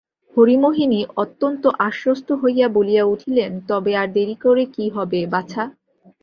হরিমোহিনী 0.37 0.99
অত্যন্ত 1.15 1.63
আশ্বস্ত 1.87 2.27
হইয়া 2.41 2.67
বলিয়া 2.69 3.03
উঠিলেন, 3.05 3.51
তবে 3.69 3.91
আর 3.97 4.07
দেরি 4.15 4.35
করে 4.43 4.63
কী 4.75 4.85
হবে 4.95 5.19
বাছা? 5.33 5.63